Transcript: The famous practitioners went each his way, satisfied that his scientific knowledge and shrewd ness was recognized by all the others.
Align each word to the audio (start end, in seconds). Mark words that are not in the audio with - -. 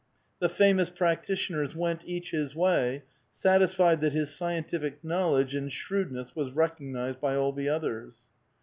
The 0.39 0.49
famous 0.49 0.89
practitioners 0.89 1.75
went 1.75 2.07
each 2.07 2.31
his 2.31 2.55
way, 2.55 3.03
satisfied 3.31 4.01
that 4.01 4.13
his 4.13 4.33
scientific 4.33 5.03
knowledge 5.03 5.53
and 5.53 5.71
shrewd 5.71 6.11
ness 6.11 6.35
was 6.35 6.53
recognized 6.53 7.21
by 7.21 7.35
all 7.35 7.53
the 7.53 7.69
others. 7.69 8.17